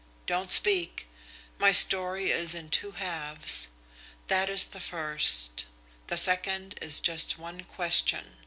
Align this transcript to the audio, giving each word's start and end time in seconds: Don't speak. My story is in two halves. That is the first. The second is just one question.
Don't 0.25 0.49
speak. 0.49 1.05
My 1.59 1.71
story 1.71 2.31
is 2.31 2.55
in 2.55 2.71
two 2.71 2.93
halves. 2.93 3.67
That 4.29 4.49
is 4.49 4.65
the 4.65 4.79
first. 4.79 5.67
The 6.07 6.17
second 6.17 6.73
is 6.81 6.99
just 6.99 7.37
one 7.37 7.61
question. 7.65 8.37